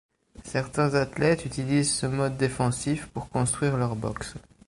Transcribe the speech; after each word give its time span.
Certains 0.45 0.95
athlètes 0.95 1.45
utilisent 1.45 1.93
ce 1.93 2.07
mode 2.07 2.35
défensif 2.35 3.05
pour 3.13 3.29
construire 3.29 3.77
leur 3.77 3.95
boxe. 3.95 4.33